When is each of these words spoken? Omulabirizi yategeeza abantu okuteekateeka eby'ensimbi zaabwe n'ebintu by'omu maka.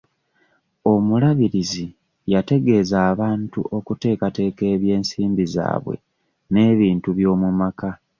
Omulabirizi 0.93 1.85
yategeeza 2.33 2.97
abantu 3.11 3.59
okuteekateeka 3.77 4.63
eby'ensimbi 4.73 5.43
zaabwe 5.53 5.95
n'ebintu 6.51 7.09
by'omu 7.17 7.49
maka. 7.59 7.91